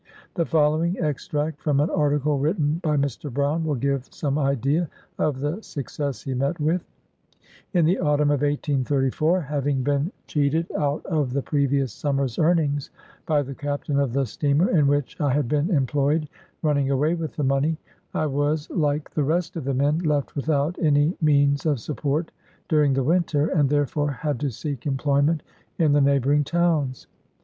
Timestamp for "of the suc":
5.19-5.91